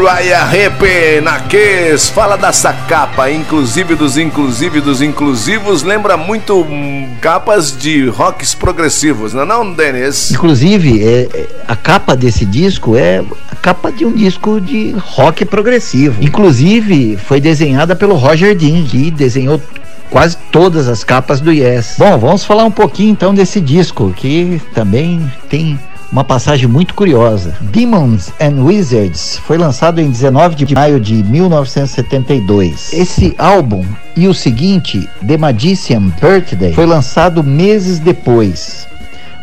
Uriah 0.07 0.48
Heep 0.54 1.20
na 1.20 1.40
Kiss. 1.40 2.09
Fala 2.12 2.36
dessa 2.36 2.72
capa, 2.72 3.28
inclusive 3.28 3.96
dos 3.96 4.16
inclusive 4.16 4.80
dos 4.80 5.02
inclusivos, 5.02 5.82
lembra 5.82 6.16
muito 6.16 6.61
hum, 6.61 7.09
capas 7.20 7.76
de 7.76 8.07
rocks 8.07 8.54
progressivos, 8.54 9.34
não 9.34 9.42
é 9.42 9.44
não, 9.44 9.72
Dennis? 9.72 10.30
Inclusive, 10.30 11.02
é, 11.02 11.28
é, 11.34 11.48
a 11.66 11.74
capa 11.74 12.14
desse 12.14 12.46
disco 12.46 12.96
é 12.96 13.24
a 13.50 13.57
capa 13.57 13.90
de 13.90 14.07
um 14.07 14.12
disco 14.12 14.61
de 14.61 14.92
rock 14.92 15.44
progressivo. 15.44 16.22
Inclusive, 16.22 17.16
foi 17.16 17.40
desenhada 17.40 17.96
pelo 17.96 18.14
Roger 18.14 18.57
Dean, 18.57 18.84
que 18.84 19.11
desenhou 19.11 19.61
quase 20.09 20.36
todas 20.52 20.86
as 20.86 21.02
capas 21.02 21.40
do 21.40 21.52
Yes. 21.52 21.96
Bom, 21.98 22.16
vamos 22.16 22.44
falar 22.44 22.62
um 22.62 22.70
pouquinho 22.70 23.11
então 23.11 23.34
desse 23.34 23.61
disco, 23.61 24.14
que 24.16 24.62
também 24.72 25.28
tem 25.48 25.76
uma 26.11 26.24
passagem 26.24 26.68
muito 26.68 26.94
curiosa. 26.94 27.54
Demons 27.61 28.32
and 28.40 28.62
Wizards 28.62 29.38
foi 29.46 29.59
lançado 29.59 30.00
em 30.00 30.11
19 30.11 30.54
de 30.54 30.74
maio 30.74 31.00
de 31.00 31.22
1972. 31.22 32.92
Esse 32.92 33.34
álbum 33.38 33.84
e 34.16 34.28
o 34.28 34.34
seguinte, 34.34 35.09
The 35.26 35.36
Magician 35.36 36.12
Birthday, 36.20 36.72
foi 36.72 36.86
lançado 36.86 37.42
meses 37.42 37.98
depois. 37.98 38.86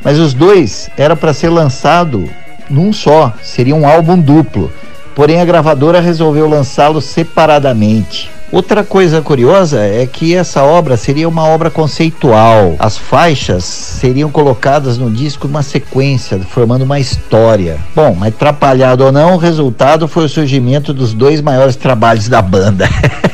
Mas 0.03 0.19
os 0.19 0.33
dois 0.33 0.89
era 0.97 1.15
para 1.15 1.33
ser 1.33 1.49
lançado 1.49 2.29
num 2.69 2.91
só, 2.91 3.33
seria 3.41 3.75
um 3.75 3.87
álbum 3.87 4.19
duplo. 4.19 4.71
Porém 5.15 5.39
a 5.39 5.45
gravadora 5.45 5.99
resolveu 5.99 6.47
lançá-los 6.49 7.05
separadamente. 7.05 8.31
Outra 8.53 8.83
coisa 8.83 9.19
curiosa 9.19 9.79
é 9.79 10.05
que 10.05 10.35
essa 10.35 10.61
obra 10.61 10.95
seria 10.95 11.27
uma 11.27 11.43
obra 11.43 11.71
conceitual. 11.71 12.75
As 12.77 12.95
faixas 12.95 13.63
seriam 13.63 14.29
colocadas 14.29 14.95
no 14.99 15.09
disco 15.09 15.47
uma 15.47 15.63
sequência, 15.63 16.39
formando 16.51 16.83
uma 16.83 16.99
história. 16.99 17.79
Bom, 17.95 18.15
atrapalhado 18.21 19.05
ou 19.05 19.11
não, 19.11 19.33
o 19.33 19.37
resultado 19.37 20.07
foi 20.07 20.25
o 20.25 20.29
surgimento 20.29 20.93
dos 20.93 21.15
dois 21.15 21.41
maiores 21.41 21.75
trabalhos 21.75 22.27
da 22.29 22.43
banda. 22.43 22.87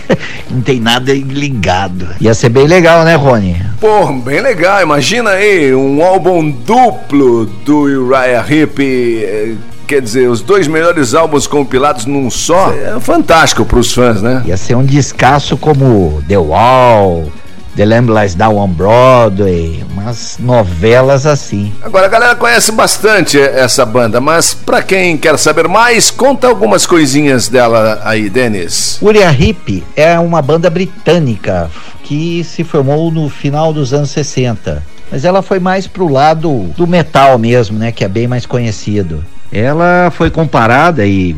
não 0.50 0.62
tem 0.62 0.80
nada 0.80 1.12
ligado. 1.12 2.08
Ia 2.22 2.34
ser 2.34 2.48
bem 2.48 2.66
legal, 2.66 3.04
né, 3.04 3.16
Rony? 3.16 3.62
Pô, 3.82 4.08
bem 4.14 4.40
legal. 4.40 4.82
Imagina 4.82 5.32
aí 5.32 5.76
um 5.76 6.02
álbum 6.02 6.50
duplo 6.50 7.46
do 7.66 7.82
Uriah 7.82 8.46
eh, 8.50 9.56
quer 9.90 10.04
dizer, 10.04 10.30
os 10.30 10.42
dois 10.42 10.68
melhores 10.68 11.16
álbuns 11.16 11.48
compilados 11.48 12.06
num 12.06 12.30
só, 12.30 12.72
é 12.72 13.00
fantástico 13.00 13.66
pros 13.66 13.92
fãs, 13.92 14.22
né? 14.22 14.44
Ia 14.46 14.56
ser 14.56 14.76
um 14.76 14.86
descasso 14.86 15.58
como 15.58 16.24
The 16.28 16.38
Wall, 16.38 17.32
The 17.76 17.86
Lamb 17.86 18.12
Lies 18.12 18.36
Down 18.36 18.58
on 18.58 18.68
Broadway, 18.68 19.84
umas 19.90 20.38
novelas 20.38 21.26
assim. 21.26 21.74
Agora 21.82 22.06
a 22.06 22.10
galera 22.10 22.36
conhece 22.36 22.72
bastante 22.72 23.40
essa 23.40 23.84
banda, 23.84 24.22
mas 24.22 24.54
para 24.54 24.84
quem 24.84 25.18
quer 25.18 25.40
saber 25.40 25.68
mais, 25.68 26.12
conta 26.12 26.48
algumas 26.48 26.86
coisinhas 26.86 27.48
dela 27.48 28.00
aí, 28.04 28.30
Dennis. 28.30 29.00
Uriah 29.02 29.34
Heep 29.34 29.84
é 29.96 30.20
uma 30.20 30.40
banda 30.40 30.70
britânica 30.70 31.72
que 32.04 32.44
se 32.44 32.64
formou 32.64 33.10
no 33.10 33.28
final 33.28 33.74
dos 33.74 33.92
anos 33.92 34.12
60. 34.12 34.84
Mas 35.12 35.26
ela 35.26 35.42
foi 35.42 35.60
mais 35.60 35.88
pro 35.88 36.08
lado 36.08 36.72
do 36.78 36.86
metal 36.86 37.40
mesmo, 37.40 37.80
né, 37.80 37.92
que 37.92 38.06
é 38.06 38.08
bem 38.08 38.28
mais 38.28 38.46
conhecido 38.46 39.26
ela 39.52 40.12
foi 40.12 40.30
comparada 40.30 41.06
e, 41.06 41.36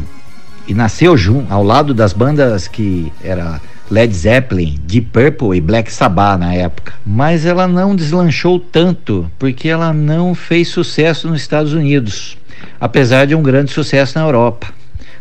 e 0.67 0.73
nasceu 0.73 1.15
junto, 1.17 1.51
ao 1.51 1.63
lado 1.63 1.93
das 1.93 2.13
bandas 2.13 2.67
que 2.67 3.11
era 3.23 3.61
Led 3.89 4.13
Zeppelin, 4.13 4.79
Deep 4.83 5.09
Purple 5.11 5.57
e 5.57 5.61
Black 5.61 5.91
Sabbath 5.91 6.39
na 6.39 6.53
época. 6.53 6.93
Mas 7.05 7.45
ela 7.45 7.67
não 7.67 7.95
deslanchou 7.95 8.59
tanto 8.59 9.29
porque 9.37 9.67
ela 9.67 9.91
não 9.93 10.33
fez 10.33 10.69
sucesso 10.69 11.27
nos 11.27 11.41
Estados 11.41 11.73
Unidos, 11.73 12.37
apesar 12.79 13.27
de 13.27 13.35
um 13.35 13.43
grande 13.43 13.71
sucesso 13.71 14.17
na 14.17 14.25
Europa. 14.25 14.67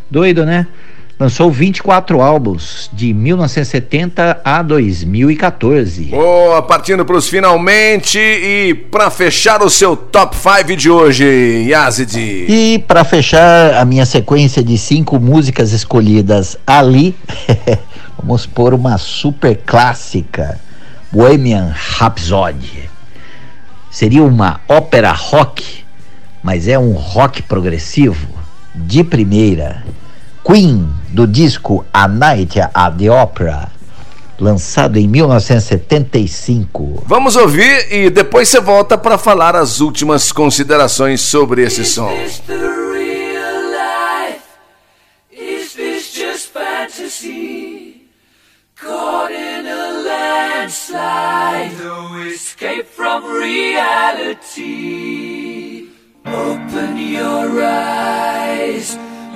Doido, 0.09 0.45
né? 0.45 0.67
Lançou 1.21 1.51
24 1.51 2.19
álbuns 2.19 2.89
de 2.91 3.13
1970 3.13 4.41
a 4.43 4.63
2014. 4.63 6.05
Boa, 6.05 6.63
partindo 6.63 7.05
para 7.05 7.15
os 7.15 7.29
finalmente 7.29 8.17
e 8.17 8.73
para 8.73 9.11
fechar 9.11 9.61
o 9.61 9.69
seu 9.69 9.95
top 9.95 10.35
5 10.35 10.75
de 10.75 10.89
hoje, 10.89 11.67
Yazid. 11.69 12.17
E 12.17 12.83
para 12.87 13.03
fechar 13.03 13.75
a 13.75 13.85
minha 13.85 14.03
sequência 14.03 14.63
de 14.63 14.75
cinco 14.79 15.19
músicas 15.19 15.73
escolhidas 15.73 16.57
ali, 16.65 17.15
vamos 18.17 18.47
pôr 18.47 18.73
uma 18.73 18.97
super 18.97 19.55
clássica, 19.63 20.59
Bohemian 21.11 21.71
Rhapsody. 21.71 22.89
Seria 23.91 24.23
uma 24.23 24.59
ópera 24.67 25.11
rock, 25.11 25.83
mas 26.41 26.67
é 26.67 26.79
um 26.79 26.93
rock 26.93 27.43
progressivo 27.43 28.27
de 28.73 29.03
primeira 29.03 29.83
Queen, 30.43 30.89
do 31.11 31.27
disco 31.27 31.85
A 31.93 32.07
Night 32.07 32.59
at 32.59 32.97
the 32.97 33.11
Opera, 33.11 33.69
lançado 34.39 34.97
em 34.97 35.07
1975. 35.07 37.03
Vamos 37.05 37.35
ouvir 37.35 37.91
e 37.93 38.09
depois 38.09 38.47
você 38.49 38.59
volta 38.61 38.97
para 38.97 39.17
falar 39.17 39.55
as 39.55 39.81
últimas 39.81 40.31
considerações 40.31 41.21
sobre 41.21 41.63
esse 41.63 41.83
som. 41.85 42.09
Caught 48.81 49.31
in 49.31 49.67
a 49.67 49.91
landslide, 50.63 51.75
no 51.83 52.25
escape 52.25 52.83
from 52.83 53.21
reality. 53.39 54.71
Open 56.25 56.97
your 56.97 57.61
eyes. 57.61 58.97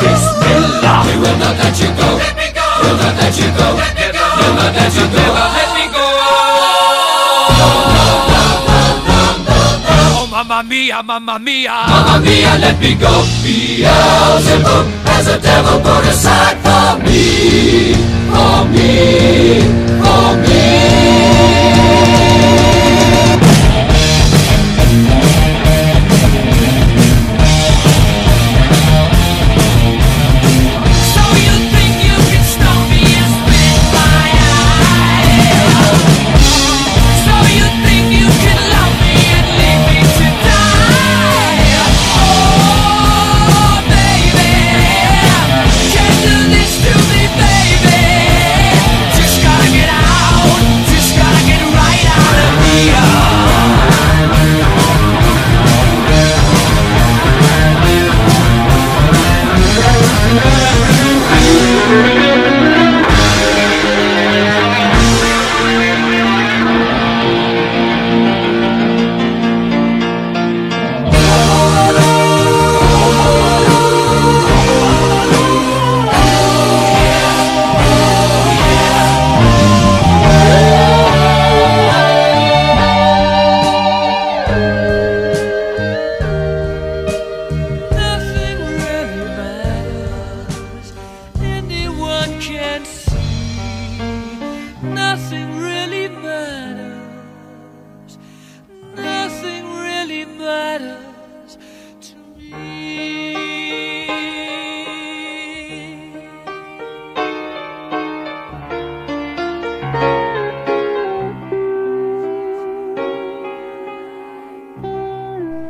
Bismillah! 0.00 0.98
We 1.06 1.14
will 1.22 1.38
not 1.38 1.56
let 1.58 1.76
you 1.80 1.90
go. 1.96 2.08
Let 2.20 2.34
me 2.36 2.48
go! 2.52 2.66
We'll 2.82 2.96
not 2.96 3.14
let 3.20 3.34
you 3.38 3.48
go. 3.56 3.66
Let 3.76 3.94
me 3.96 4.06
go! 4.12 4.24
We'll 4.38 4.54
not 4.54 4.72
let 4.76 4.92
you 4.94 5.06
go. 5.08 5.24
Let 5.56 5.70
me 5.76 5.84
go! 5.92 6.06
Oh, 10.18 10.26
mamma 10.30 10.62
mia, 10.62 11.02
mamma 11.02 11.38
mia! 11.38 11.72
Mamma 11.88 12.20
mia, 12.24 12.52
let 12.58 12.78
me 12.80 12.94
go! 12.94 13.24
Beelzebub 13.42 14.86
has 15.08 15.28
a 15.28 15.38
devil 15.40 15.80
put 15.80 16.04
aside 16.06 16.56
for 16.64 16.98
me, 17.04 17.94
for 18.30 18.64
me, 18.72 19.60
for 20.00 20.36
me. 20.44 21.25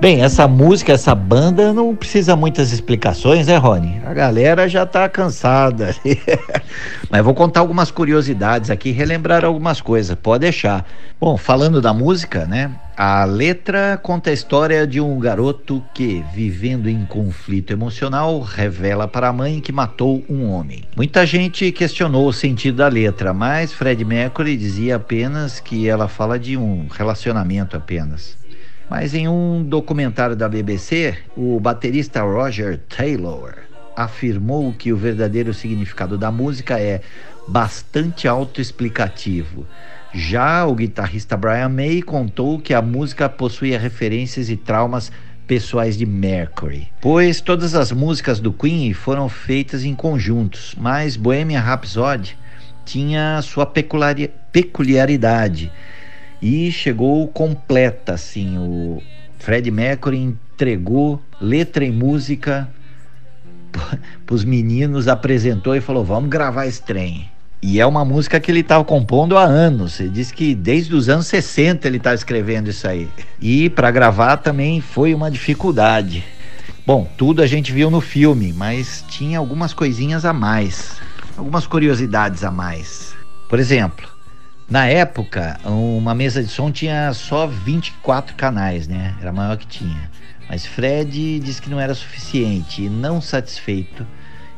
Bem, 0.07 0.23
essa 0.23 0.47
música, 0.47 0.93
essa 0.93 1.17
banda 1.17 1.73
não 1.73 1.93
precisa 1.97 2.37
muitas 2.37 2.71
explicações, 2.71 3.49
né, 3.49 3.57
Rony? 3.57 4.01
A 4.07 4.15
galera 4.15 4.69
já 4.69 4.87
tá 4.87 5.09
cansada. 5.09 5.97
Mas 7.11 7.25
vou 7.25 7.35
contar 7.35 7.59
algumas 7.59 7.91
curiosidades 7.91 8.71
aqui, 8.71 8.93
relembrar 8.93 9.45
algumas 9.45 9.81
coisas, 9.81 10.17
pode 10.17 10.43
deixar. 10.43 10.87
Bom, 11.21 11.37
falando 11.37 11.81
da 11.83 11.93
música, 11.93 12.47
né? 12.47 12.71
A 12.97 13.25
letra 13.25 13.99
conta 14.01 14.31
a 14.31 14.33
história 14.33 14.87
de 14.87 15.01
um 15.01 15.19
garoto 15.19 15.83
que, 15.93 16.25
vivendo 16.33 16.89
em 16.89 17.05
conflito 17.05 17.73
emocional, 17.73 18.41
revela 18.41 19.09
para 19.09 19.27
a 19.27 19.33
mãe 19.33 19.61
que 19.61 19.73
matou 19.73 20.25
um 20.31 20.49
homem. 20.49 20.85
Muita 20.95 21.27
gente 21.27 21.73
questionou 21.73 22.29
o 22.29 22.33
sentido 22.33 22.77
da 22.77 22.87
letra, 22.87 23.35
mas 23.35 23.73
Fred 23.73 24.05
Mercury 24.05 24.57
dizia 24.57 24.95
apenas 24.95 25.59
que 25.59 25.89
ela 25.89 26.07
fala 26.07 26.39
de 26.39 26.57
um 26.57 26.87
relacionamento 26.89 27.77
apenas. 27.77 28.46
Mas 28.89 29.15
em 29.15 29.27
um 29.29 29.65
documentário 29.65 30.37
da 30.37 30.49
BBC, 30.49 31.17
o 31.37 31.59
baterista 31.59 32.23
Roger 32.23 32.79
Taylor 32.89 33.55
afirmou 33.97 34.73
que 34.73 34.93
o 34.93 34.97
verdadeiro 34.97 35.53
significado 35.53 36.17
da 36.17 36.31
música 36.31 36.79
é 36.79 37.01
bastante 37.49 38.29
autoexplicativo. 38.29 39.67
Já 40.15 40.65
o 40.67 40.75
guitarrista 40.75 41.37
Brian 41.37 41.69
May 41.69 42.01
contou 42.01 42.61
que 42.61 42.73
a 42.73 42.81
música 42.81 43.29
possuía 43.29 43.79
referências 43.79 44.49
e 44.49 44.57
traumas 44.57 45.11
pessoais 45.47 45.97
de 45.97 46.05
Mercury, 46.05 46.89
pois 47.01 47.41
todas 47.41 47.75
as 47.75 47.93
músicas 47.93 48.41
do 48.41 48.53
Queen 48.53 48.93
foram 48.93 49.29
feitas 49.29 49.85
em 49.85 49.95
conjuntos, 49.95 50.75
mas 50.77 51.17
Bohemian 51.17 51.61
Rhapsody 51.61 52.37
tinha 52.85 53.41
sua 53.43 53.65
peculiari- 53.65 54.31
peculiaridade 54.51 55.71
e 56.47 56.71
chegou 56.71 57.27
completa 57.27 58.13
assim 58.13 58.57
o 58.57 59.03
Fred 59.37 59.69
Mercury 59.69 60.19
entregou 60.19 61.21
letra 61.41 61.85
e 61.85 61.91
música 61.91 62.69
para 64.25 64.35
os 64.35 64.45
meninos 64.45 65.09
apresentou 65.09 65.75
e 65.75 65.81
falou 65.81 66.05
vamos 66.05 66.31
gravar 66.31 66.67
esse 66.67 66.81
trem. 66.81 67.29
E 67.61 67.81
é 67.81 67.87
uma 67.87 68.05
música 68.05 68.39
que 68.39 68.49
ele 68.51 68.61
estava 68.61 68.85
compondo 68.85 69.37
há 69.37 69.43
anos. 69.43 69.99
Ele 69.99 70.11
disse 70.11 70.33
que 70.33 70.55
desde 70.55 70.95
os 70.95 71.09
anos 71.09 71.27
60 71.27 71.89
ele 71.89 71.97
está 71.97 72.15
escrevendo 72.15 72.69
isso 72.69 72.87
aí. 72.87 73.09
E 73.41 73.69
para 73.71 73.91
gravar 73.91 74.37
também 74.37 74.81
foi 74.81 75.15
uma 75.15 75.31
dificuldade. 75.31 76.23
Bom 76.87 77.09
tudo 77.17 77.43
a 77.43 77.47
gente 77.47 77.73
viu 77.73 77.91
no 77.91 78.01
filme 78.01 78.53
mas 78.53 79.05
tinha 79.09 79.39
algumas 79.39 79.75
coisinhas 79.75 80.25
a 80.25 80.33
mais 80.33 81.01
algumas 81.37 81.67
curiosidades 81.67 82.45
a 82.45 82.53
mais. 82.53 83.17
Por 83.49 83.59
exemplo 83.59 84.16
na 84.69 84.87
época, 84.87 85.61
uma 85.65 86.13
mesa 86.13 86.43
de 86.43 86.49
som 86.49 86.73
tinha 86.73 87.13
só 87.15 87.47
24 87.47 88.35
canais, 88.35 88.89
né? 88.89 89.15
Era 89.21 89.31
a 89.31 89.33
maior 89.33 89.57
que 89.57 89.67
tinha. 89.67 90.11
Mas 90.49 90.67
Fred 90.67 91.39
disse 91.39 91.63
que 91.63 91.71
não 91.71 91.79
era 91.79 91.95
suficiente 91.95 92.83
e, 92.83 92.89
não 92.89 93.21
satisfeito 93.21 94.05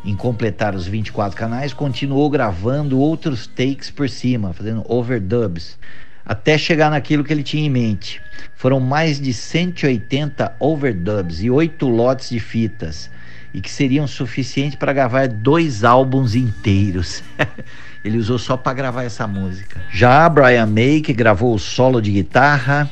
em 0.03 0.17
completar 0.17 0.75
os 0.75 0.87
24 0.87 1.37
canais, 1.37 1.75
continuou 1.75 2.31
gravando 2.31 2.99
outros 2.99 3.47
takes 3.47 3.91
por 3.91 4.09
cima, 4.09 4.55
fazendo 4.55 4.83
overdubs, 4.91 5.79
até 6.25 6.57
chegar 6.57 6.91
naquilo 6.91 7.23
que 7.23 7.33
ele 7.33 7.43
tinha 7.43 7.67
em 7.67 7.71
mente. 7.71 8.23
Foram 8.55 8.81
mais 8.81 9.21
de 9.21 9.35
180 9.35 10.57
overdubs 10.59 11.43
e 11.43 11.51
oito 11.51 11.87
lotes 11.87 12.31
de 12.31 12.41
fitas, 12.41 13.11
e 13.53 13.61
que 13.61 13.71
seriam 13.71 14.07
suficientes 14.07 14.79
para 14.79 14.93
gravar 14.93 15.29
dois 15.29 15.85
álbuns 15.85 16.35
inteiros. 16.35 17.23
Ele 18.05 18.19
usou 18.19 18.39
só 18.39 18.57
para 18.57 18.75
gravar 18.75 19.05
essa 19.05 19.27
música. 19.27 19.81
Já 19.91 20.29
Brian 20.29 20.67
May, 20.67 21.01
que 21.01 21.13
gravou 21.13 21.55
o 21.55 21.59
solo 21.59 22.01
de 22.01 22.13
guitarra 22.13 22.91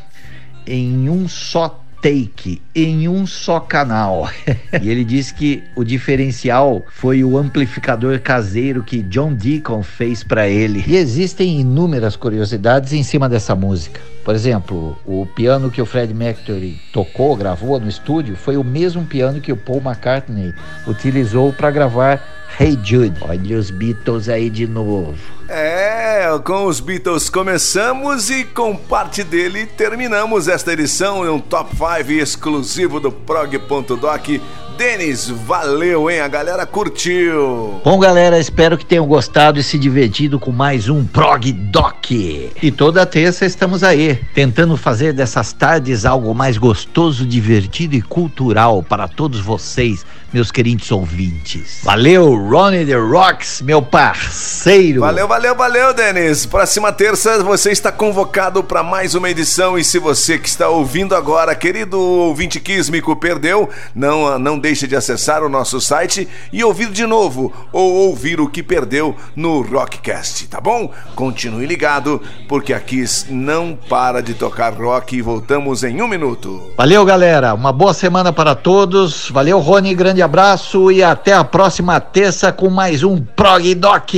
em 0.66 1.08
um 1.08 1.28
só 1.28 1.82
take, 2.02 2.60
em 2.74 3.08
um 3.08 3.26
só 3.26 3.58
canal. 3.60 4.30
e 4.80 4.88
ele 4.88 5.04
disse 5.04 5.34
que 5.34 5.62
o 5.74 5.82
diferencial 5.82 6.84
foi 6.88 7.24
o 7.24 7.38
amplificador 7.38 8.20
caseiro 8.20 8.82
que 8.82 9.02
John 9.02 9.32
Deacon 9.32 9.82
fez 9.82 10.22
para 10.22 10.48
ele. 10.48 10.84
E 10.86 10.96
existem 10.96 11.60
inúmeras 11.60 12.16
curiosidades 12.16 12.92
em 12.92 13.02
cima 13.02 13.28
dessa 13.28 13.54
música. 13.54 14.00
Por 14.24 14.34
exemplo, 14.34 14.98
o 15.06 15.24
piano 15.24 15.70
que 15.70 15.80
o 15.80 15.86
Fred 15.86 16.12
Mercury 16.12 16.80
tocou, 16.92 17.36
gravou 17.36 17.78
no 17.78 17.88
estúdio, 17.88 18.36
foi 18.36 18.56
o 18.56 18.64
mesmo 18.64 19.04
piano 19.04 19.40
que 19.40 19.52
o 19.52 19.56
Paul 19.56 19.80
McCartney 19.80 20.52
utilizou 20.86 21.52
para 21.52 21.70
gravar 21.70 22.35
Hey 22.58 22.78
Jude. 22.82 23.18
Olha 23.20 23.58
os 23.58 23.70
Beatles 23.70 24.28
aí 24.28 24.48
de 24.48 24.66
novo. 24.66 25.35
É, 25.48 26.26
com 26.42 26.66
os 26.66 26.80
Beatles 26.80 27.30
começamos 27.30 28.30
e 28.30 28.44
com 28.44 28.74
parte 28.74 29.22
dele 29.22 29.64
terminamos 29.64 30.48
esta 30.48 30.72
edição 30.72 31.24
em 31.24 31.28
um 31.28 31.38
top 31.38 31.70
5 31.76 32.10
exclusivo 32.10 32.98
do 32.98 33.12
prog.doc. 33.12 34.28
Denis, 34.76 35.30
valeu, 35.30 36.10
hein? 36.10 36.20
A 36.20 36.28
galera 36.28 36.66
curtiu. 36.66 37.80
Bom, 37.82 37.98
galera, 37.98 38.38
espero 38.38 38.76
que 38.76 38.84
tenham 38.84 39.06
gostado 39.06 39.58
e 39.58 39.62
se 39.62 39.78
divertido 39.78 40.38
com 40.38 40.52
mais 40.52 40.90
um 40.90 41.02
Prog 41.02 41.50
Doc. 41.50 42.10
E 42.10 42.70
toda 42.76 43.06
terça 43.06 43.46
estamos 43.46 43.82
aí, 43.82 44.20
tentando 44.34 44.76
fazer 44.76 45.14
dessas 45.14 45.54
tardes 45.54 46.04
algo 46.04 46.34
mais 46.34 46.58
gostoso, 46.58 47.24
divertido 47.24 47.94
e 47.94 48.02
cultural 48.02 48.82
para 48.82 49.08
todos 49.08 49.40
vocês, 49.40 50.04
meus 50.30 50.50
queridos 50.50 50.90
ouvintes. 50.92 51.80
Valeu, 51.82 52.36
Ronnie 52.36 52.84
The 52.84 52.96
Rocks, 52.96 53.62
meu 53.62 53.80
parceiro. 53.80 55.00
Valeu, 55.00 55.26
valeu, 55.36 55.54
valeu, 55.54 55.92
Denis. 55.92 56.46
Próxima 56.46 56.90
terça 56.90 57.42
você 57.44 57.70
está 57.70 57.92
convocado 57.92 58.64
para 58.64 58.82
mais 58.82 59.14
uma 59.14 59.28
edição 59.28 59.76
e 59.76 59.84
se 59.84 59.98
você 59.98 60.38
que 60.38 60.48
está 60.48 60.70
ouvindo 60.70 61.14
agora, 61.14 61.54
querido 61.54 62.00
ouvinte 62.00 62.58
quísmico, 62.58 63.14
perdeu, 63.14 63.68
não, 63.94 64.38
não 64.38 64.58
deixe 64.58 64.86
de 64.86 64.96
acessar 64.96 65.42
o 65.42 65.48
nosso 65.50 65.78
site 65.78 66.26
e 66.50 66.64
ouvir 66.64 66.88
de 66.88 67.04
novo 67.04 67.52
ou 67.70 67.92
ouvir 68.08 68.40
o 68.40 68.48
que 68.48 68.62
perdeu 68.62 69.14
no 69.36 69.60
Rockcast, 69.60 70.48
tá 70.48 70.58
bom? 70.58 70.90
Continue 71.14 71.66
ligado 71.66 72.22
porque 72.48 72.72
aqui 72.72 73.04
não 73.28 73.78
para 73.90 74.22
de 74.22 74.32
tocar 74.32 74.72
rock 74.72 75.16
e 75.16 75.20
voltamos 75.20 75.84
em 75.84 76.00
um 76.00 76.08
minuto. 76.08 76.72
Valeu, 76.78 77.04
galera. 77.04 77.52
Uma 77.52 77.72
boa 77.74 77.92
semana 77.92 78.32
para 78.32 78.54
todos. 78.54 79.28
Valeu, 79.28 79.58
Rony. 79.58 79.94
Grande 79.94 80.22
abraço 80.22 80.90
e 80.90 81.02
até 81.02 81.34
a 81.34 81.44
próxima 81.44 82.00
terça 82.00 82.50
com 82.50 82.70
mais 82.70 83.02
um 83.02 83.20
Prog 83.20 83.74
Doc. 83.74 84.14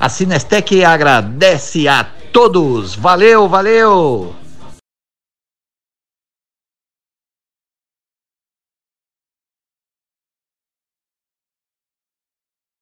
A 0.00 0.08
Sinestec 0.08 0.82
agradece 0.82 1.86
a 1.86 2.06
todos. 2.32 2.96
Valeu, 2.96 3.46
valeu. 3.46 4.39